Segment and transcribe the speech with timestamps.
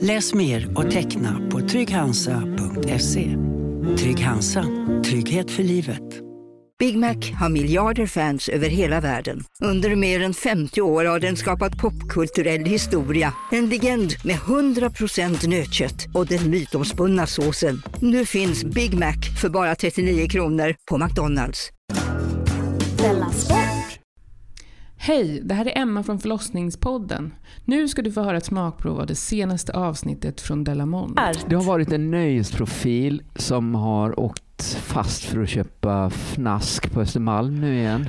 [0.00, 3.36] Läs mer och teckna på trygghansa.se.
[3.98, 4.64] Trygg Hansa.
[5.04, 6.02] Trygghet för livet.
[6.78, 9.44] Big Mac har miljarder fans över hela världen.
[9.62, 13.34] Under mer än 50 år har den skapat popkulturell historia.
[13.52, 17.82] En legend med 100% nötkött och den mytomspunna såsen.
[18.00, 21.70] Nu finns Big Mac för bara 39 kronor på McDonalds.
[25.00, 27.34] Hej, det här är Emma från förlossningspodden.
[27.64, 31.20] Nu ska du få höra ett smakprov av det senaste avsnittet från Delamont.
[31.48, 37.60] Det har varit en nöjesprofil som har åkt fast för att köpa fnask på Östermalm
[37.60, 38.08] nu igen.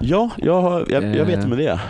[0.00, 1.80] Ja, jag, har, jag, jag vet Eh, med det.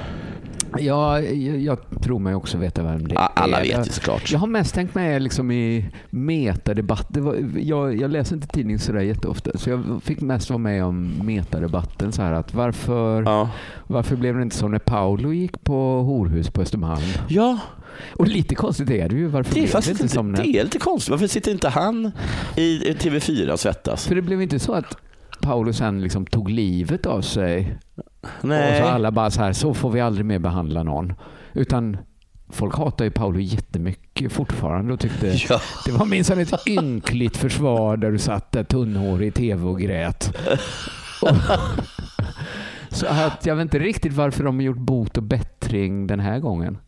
[0.79, 3.29] Ja, jag, jag tror mig också veta vem det är.
[3.35, 4.31] Alla vet ju såklart.
[4.33, 7.07] jag har mest tänkt med liksom i metadebatt.
[7.09, 10.85] Det var, jag, jag läser inte tidning sådär jätteofta, så jag fick mest vara med
[10.85, 12.13] om metadebatten.
[12.13, 13.51] Så här att varför, Ja.
[13.87, 17.03] varför blev det inte så när Paolo gick på horhus på Östermalm?
[17.29, 17.59] ja,
[18.17, 19.27] Och lite konstigt är det ju.
[19.27, 21.11] Varför det är blev faktiskt inte som det är lite konstigt.
[21.11, 22.13] Varför sitter inte han
[22.57, 24.07] i i TV4 och svettas?
[24.07, 24.97] För det blev inte så att
[25.43, 27.79] Paolo sen liksom tog livet av sig
[28.23, 28.81] och Nej.
[28.83, 31.13] så alla bara så här, så får vi aldrig mer behandla någon.
[31.53, 31.97] Utan
[32.49, 35.61] folk hatar ju Paolo jättemycket fortfarande och tyckte Ja.
[35.87, 40.37] det var minsann ett ynkligt försvar där du satt där tunnhårig i tv och grät.
[41.23, 41.37] Och,
[42.95, 46.39] så att jag vet inte riktigt varför de har gjort bot och bättring den här
[46.39, 46.79] gången.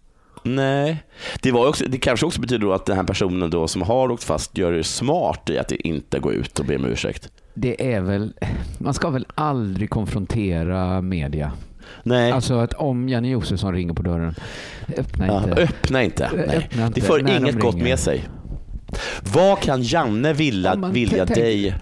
[0.47, 1.05] Nej,
[1.43, 4.25] det, var också, det kanske också betyder att den här personen då som har åkt
[4.25, 7.31] fast gör det smart i att inte gå ut och be om ursäkt.
[7.55, 8.33] Det är väl,
[8.79, 11.53] man ska väl aldrig konfrontera media.
[12.03, 14.35] Nej, Alltså att om Janne Josefsson ringer på dörren,
[14.99, 15.63] öppna ja, inte.
[15.63, 16.25] öppna inte.
[16.27, 17.85] Öppna inte Det för de inget gott ringer.
[17.89, 18.25] med sig.
[19.35, 21.75] Vad kan Janne vilja, man vilja dig?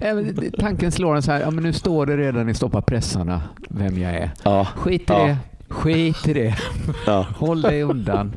[0.58, 3.98] Tanken slår en så här, ja, men nu står det redan i Stoppa pressarna vem
[3.98, 4.30] jag är.
[4.42, 5.26] Ja, Skit i Ja.
[5.26, 5.36] det.
[5.68, 6.56] Skit i det.
[7.06, 7.26] ja.
[7.36, 8.32] Håll dig undan.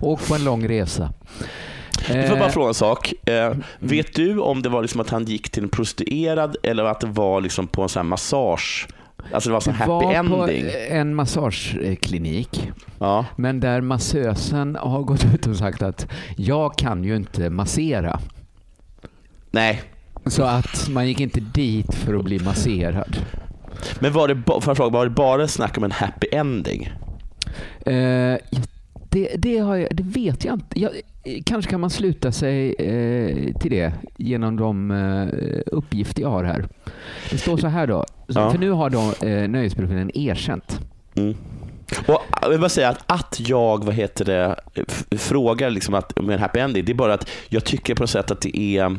[0.00, 1.12] Åk på en lång resa.
[2.16, 3.12] Jag får bara Eh, fråga en sak.
[3.26, 7.00] Eh, vet du om det var liksom att han gick till en prostituerad eller att
[7.00, 8.88] det var liksom på en sån massage?
[9.32, 10.64] Alltså det var sån happy var på ending?
[10.88, 13.24] en massageklinik, Ja.
[13.36, 16.06] men där massösen har gått ut och sagt att
[16.36, 18.20] jag kan ju inte massera.
[19.50, 19.82] Nej,
[20.26, 23.16] Så att man gick inte dit för att bli masserad.
[24.00, 26.92] men var det, jag fråga, var det bara snack om en happy ending?
[27.86, 28.38] Eh, ja,
[29.12, 30.80] det, det, har jag, det vet jag inte.
[30.80, 30.90] Jag,
[31.44, 36.64] kanske kan man sluta sig eh, till det genom de eh, uppgifter jag har här.
[37.30, 38.04] Det står så här då.
[38.26, 38.50] Ja.
[38.50, 40.80] För nu har då eh, nöjesprofilen erkänt.
[41.14, 41.34] Mm.
[42.06, 44.56] Och jag vill bara säga att, att jag vad heter det,
[45.18, 48.10] frågar liksom att, med en happy ending, det är bara att jag tycker på något
[48.10, 48.96] sätt att det är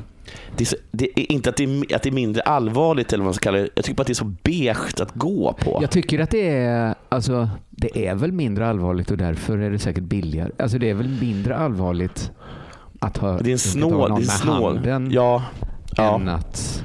[0.56, 3.24] det är, så, det är inte att det är, att det är mindre allvarligt eller
[3.24, 3.70] vad man ska kalla det.
[3.76, 5.80] Jag tycker bara att det är så beige att gå på.
[5.82, 9.80] Jag tycker att det är, alltså, det är väl mindre allvarligt och därför är det
[9.80, 10.52] säkert billigare.
[10.60, 12.32] Alltså det är väl mindre allvarligt
[13.00, 13.92] att ha Det är en snål...
[13.92, 14.74] någon Det är med snål.
[14.76, 15.44] handen Ja,
[15.98, 16.16] ja.
[16.16, 16.84] än att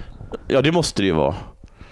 [0.48, 1.34] ja, det måste det ju vara.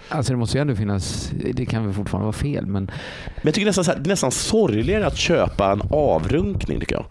[0.09, 3.53] Alltså det måste ju ändå finnas, det kan väl fortfarande vara fel men Men jag
[3.53, 7.05] tycker nästan, så här, det är nästan sorgligare att köpa en avrunkning tycker jag.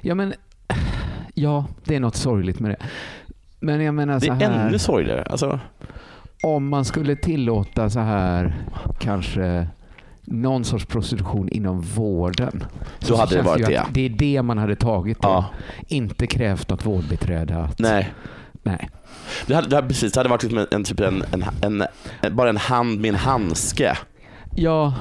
[0.00, 0.34] Ja men,
[1.34, 2.76] ja det är något sorgligt med det.
[3.60, 5.22] Men jag menar Det så är här, ännu sorgligare.
[5.22, 5.60] Alltså,
[6.42, 8.54] om man skulle tillåta så här
[8.98, 9.66] kanske
[10.24, 12.64] någon sorts prostitution inom vården.
[13.00, 13.76] Då så hade det varit det.
[13.76, 15.28] att Det är det man hade tagit då.
[15.28, 15.44] ja,
[15.88, 17.56] Inte krävt något vårdbiträde.
[17.56, 18.12] Att, nej.
[18.62, 18.88] nej.
[19.46, 21.84] Det hade, det hade, precis, det hade varit liksom en, en, typ en, en, en,
[22.22, 23.96] en, bara en hand med en handske.
[24.54, 24.94] Ja,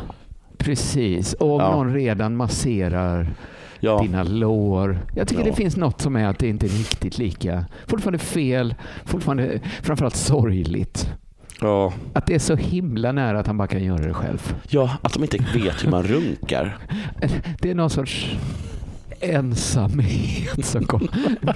[0.57, 1.33] precis.
[1.33, 1.71] Och om Ja.
[1.71, 3.29] någon redan masserar
[3.85, 4.01] Ja.
[4.01, 4.99] dina lår.
[5.15, 5.49] Jag tycker Ja.
[5.49, 7.65] det finns något som är att det inte är riktigt lika.
[7.87, 8.75] Fortfarande fel,
[9.05, 11.09] fortfarande framförallt sorgligt.
[11.61, 11.93] Ja.
[12.13, 14.55] Att det är så himla nära att han bara kan göra det själv.
[14.69, 16.77] ja, att de inte vet hur man runkar.
[17.61, 18.35] Det är någon sorts
[19.19, 21.07] ensamhet som kommer.
[21.45, 21.53] Ja,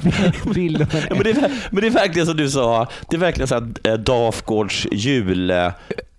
[1.15, 3.67] men, det är, men det är verkligen som du sa, det är verkligen så här
[3.83, 5.51] eh, Dafgårds jul.
[5.51, 5.67] eh,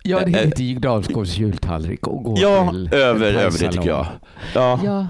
[0.03, 4.07] Ja, det är lite Dalsgårds jultallrik och gå Ja, över, över det tycker jag.
[4.55, 4.81] Ja.
[4.85, 5.07] Ja,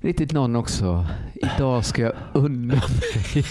[0.00, 1.06] riktigt någon också.
[1.34, 3.44] Idag ska jag unna mig.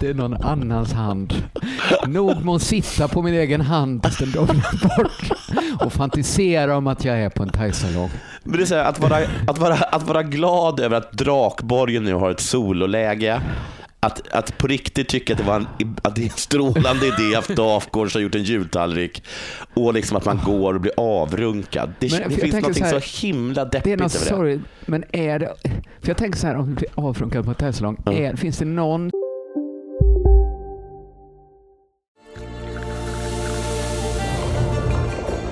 [0.00, 1.34] Det är någon annans hand.
[2.06, 5.30] Nog må sitta på min egen hand tills den domnar bort
[5.84, 8.10] och fantisera om att jag är på en thaisalong.
[8.44, 9.16] Men det är så här, att, vara,
[9.48, 13.40] att, vara, att vara glad över att Drakborgen nu har ett sololäge.
[14.04, 15.66] Att, att på riktigt tycka att det, var en,
[16.02, 19.22] att det är en strålande idé att Dafgårds har gjort en jultallrik
[19.74, 21.92] och liksom att man går och blir avrunkad.
[21.98, 24.30] Det, Men, det finns något så här, så himla Det är deppigt något över det.
[24.30, 25.54] sorgligt, men är det...
[26.00, 28.12] För jag tänker så här, om du blir avfrunkad på ett tältsalong, Ja.
[28.12, 29.10] är, finns det någon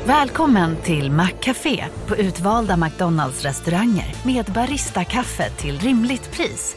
[0.06, 6.76] Välkommen till Maccafé på utvalda McDonalds restauranger med Baristakaffe till rimligt pris.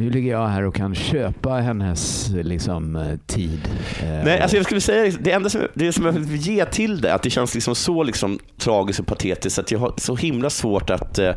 [0.00, 3.60] nu ligger jag här och kan köpa hennes liksom, eh, tid.
[4.02, 7.00] eh, Nej, alltså jag skulle säga det enda som, det som jag vill ge till
[7.00, 10.50] det, att det känns liksom så liksom tragiskt och patetiskt att jag har så himla
[10.50, 11.32] svårt att eh,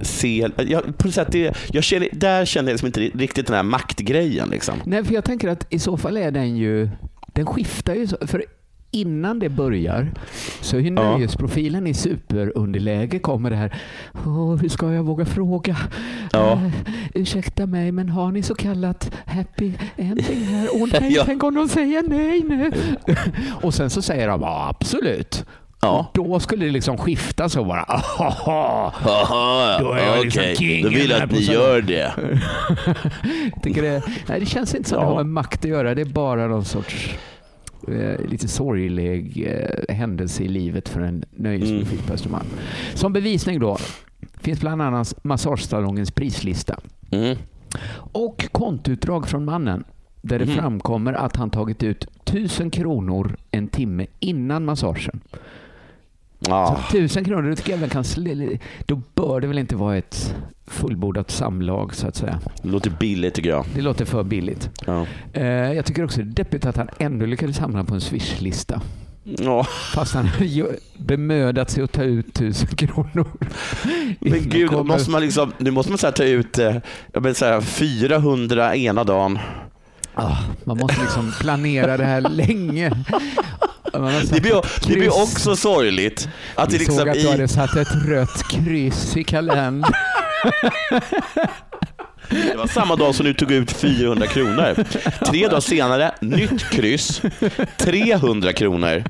[0.00, 3.56] se, jag, på något sätt det, jag känner, där känner jag liksom inte riktigt den
[3.56, 4.48] här maktgrejen.
[4.50, 4.74] Liksom.
[4.84, 6.88] Nej, för jag tänker att i så fall är den ju,
[7.26, 8.06] den skiftar ju.
[8.26, 8.44] För
[8.90, 10.10] innan det börjar
[10.60, 13.74] så är nöjesprofilen i superunderläge kommer det här.
[14.26, 15.76] Åh, hur ska jag våga fråga?
[16.32, 16.52] Ja.
[16.52, 16.70] Eh,
[17.14, 20.68] ursäkta mig, men har ni så kallat happy ending här?
[20.72, 21.22] Åh nej, Ja.
[21.26, 22.70] tänk om de säger nej nu.
[23.62, 25.44] Och sen så säger de ja, absolut.
[25.82, 26.10] Ja.
[26.14, 27.82] Då skulle det liksom skifta så bara.
[27.82, 28.94] Aha.
[29.04, 32.12] Jaha, Då är jag liksom kingen Då vill jag att ni gör det.
[33.62, 35.04] Tycker det, nej, det känns inte som Ja.
[35.04, 35.94] det har med makt att göra.
[35.94, 37.14] Det är bara någon sorts
[38.28, 42.06] lite sorglig eh, händelse i livet för en nöjesprofil Mm.
[42.06, 42.46] på Östermalm.
[42.94, 43.76] Som bevisning då
[44.40, 46.80] finns bland annat massagesalongens prislista
[47.10, 47.36] Mm.
[48.12, 49.84] och kontoutdrag från mannen
[50.22, 50.54] där det Mhm.
[50.54, 55.20] framkommer att han tagit ut 1000 kronor en timme innan massagen.
[56.48, 56.80] Ja.
[56.90, 58.04] Så 1000 kronor, då tycker jag väl kan
[58.86, 60.34] då bör det väl inte vara ett
[60.66, 62.40] fullbordat samlag så att säga.
[62.62, 63.64] Det låter billigt tycker jag.
[63.74, 64.70] Det låter för billigt.
[64.86, 65.06] Ja.
[65.32, 68.80] Eh, jag tycker också det är deppigt att han ändå lyckades hamna på en swishlista.
[69.24, 69.64] Ja.
[69.94, 70.66] Fast han hade ju
[70.96, 73.28] bemödat sig att ta ut tusen kronor.
[74.20, 76.58] Men gud, kommer- måste man liksom, nu måste man så ta ut
[77.12, 79.38] jag vill säga, 400 ena dagen.
[80.14, 83.04] Ah, man måste liksom planera det här länge.
[83.92, 86.28] Det blir, det blir också sorgligt.
[86.54, 89.92] Att det Vi liksom såg att du i, hade satt ett rött kryss i kalendern.
[92.30, 94.84] det var samma dag som du tog ut 400 kronor.
[95.26, 97.22] Tre dagar senare, nytt kryss,
[97.76, 99.04] 300 kronor.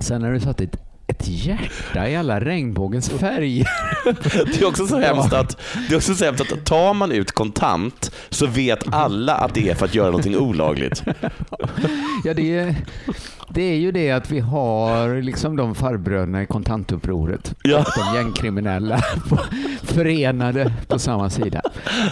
[0.00, 0.76] Sen har du satt ett,
[1.20, 3.68] ett hjärta i alla regnbågens färger.
[4.44, 5.56] Det är också så hemskt att,
[5.88, 9.68] det är också så hemskt att tar man ut kontant så vet alla att det
[9.68, 11.02] är för att göra någonting olagligt.
[12.24, 12.74] Ja, det, är,
[13.48, 17.54] det är ju det att vi har liksom de farbröderna i kontantupproret.
[17.62, 17.84] Ja.
[17.96, 19.38] De gängkriminella på,
[19.92, 21.62] förenade på samma sida.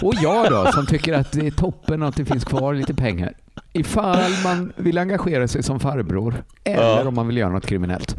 [0.03, 3.33] Och jag då, som tycker att det är toppen att det finns kvar lite pengar.
[3.73, 8.17] Ifall man vill engagera sig som farbror eller om man vill göra något kriminellt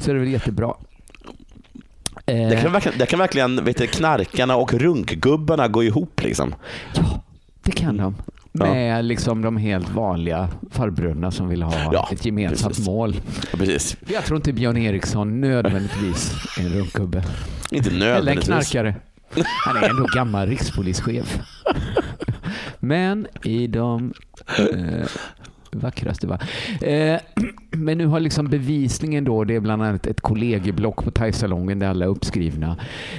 [0.00, 0.74] så är det väl jättebra.
[2.26, 6.22] Eh, Det kan verkligen, det kan verkligen vet du, knarkarna och runkgubbarna gå ihop.
[6.22, 6.54] Liksom.
[6.94, 7.22] Ja,
[7.62, 8.14] det kan de.
[8.52, 8.64] Ja.
[8.66, 12.86] Med liksom de helt vanliga farbröderna som vill ha Ja, ett gemensamt precis.
[12.86, 13.14] mål.
[13.52, 13.96] Ja, precis.
[14.08, 17.22] Jag tror inte Björn Eriksson nödvändigtvis är en runkgubbe.
[17.70, 18.46] Inte Eller en nödvändigtvis.
[18.70, 18.94] knarkare.
[19.66, 21.38] Han är ändå gammal rikspolischef.
[22.80, 24.12] Men i de
[24.58, 25.06] eh,
[25.72, 26.38] vackraste va?
[26.82, 27.20] Eh,
[27.70, 31.88] men nu har liksom bevisningen då, det är bland annat ett kollegieblock på thaisalongen där
[31.88, 32.76] alla är uppskrivna.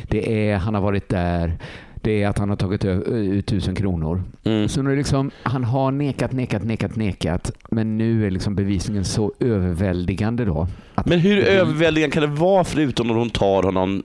[0.10, 1.58] Det är, han har varit där.
[2.02, 4.24] Det är att han har tagit ut tusen kronor.
[4.44, 4.70] Mm.
[4.70, 7.52] Så nu är liksom, han har nekat, nekat, nekat, nekat.
[7.72, 10.68] Men nu är liksom bevisningen så överväldigande då.
[11.06, 14.04] Men hur överväldigande kan det vara förutom när hon tar honom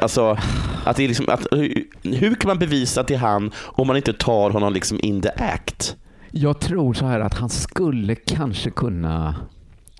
[0.00, 0.38] Alltså,
[0.84, 3.86] att det är liksom, att, hur, hur kan man bevisa att det är han om
[3.86, 5.96] man inte tar honom liksom in the act?
[6.30, 9.34] Jag tror så här att han skulle kanske kunna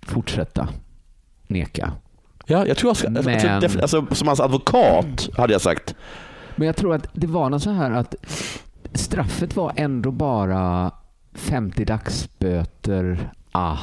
[0.03, 0.69] fortsätta
[1.47, 1.93] neka.
[2.47, 5.95] Ja, jag tror jag ska, Men- alltså, som hans advokat hade jag sagt.
[6.61, 8.15] Men jag tror att det var något så här att
[8.93, 10.91] straffet var ändå bara
[11.35, 13.79] 50 dagsböter, ah,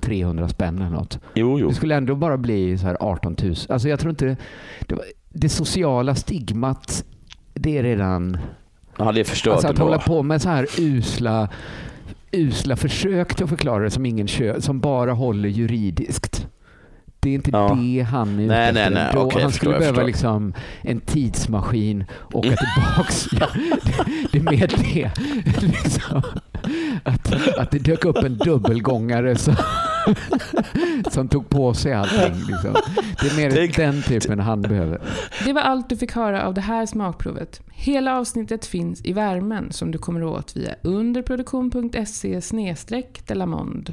[0.00, 1.18] 300 spänn eller något.
[1.34, 1.68] Jo, jo.
[1.68, 3.54] Det skulle ändå bara bli så här 18 000.
[3.68, 4.36] Alltså jag tror inte
[4.86, 7.04] det, var, det sociala stigmat,
[7.54, 8.38] det är redan...
[8.98, 11.48] Ja, det förstörde Alltså att hålla på med så här usla,
[12.32, 16.46] usla försök till att förklara det som ingen kö, som bara håller juridiskt.
[17.22, 17.78] Det är inte Ja.
[17.80, 18.94] det han är ute Nej, nej, efter.
[18.94, 19.10] nej.
[19.14, 20.06] Då, Okej, han förstår, skulle jag behöva förstår.
[20.06, 23.26] liksom en tidsmaskin och åka tillbaks.
[23.40, 23.46] Ja,
[23.84, 23.92] det,
[24.32, 25.10] det är mer det.
[25.62, 26.22] Liksom.
[27.04, 29.56] Att, att det dök upp en dubbelgångare som,
[31.10, 32.34] som tog på sig allting.
[32.48, 32.74] Liksom.
[33.20, 35.00] Det är mer Tänk- den typen han behöver.
[35.44, 37.60] Det var allt du fick höra av det här smakprovet.
[37.72, 42.40] Hela avsnittet finns i värmen som du kommer åt via underproduktion.se
[43.26, 43.92] delamond.